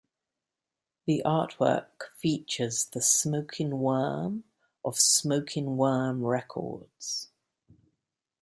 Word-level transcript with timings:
The 1.05 1.21
Artwork 1.23 2.09
features 2.17 2.85
the 2.85 3.03
Smokin' 3.03 3.77
Worm 3.77 4.45
of 4.83 4.97
Smokin' 4.97 5.77
Worm 5.77 6.25
records. 6.25 7.29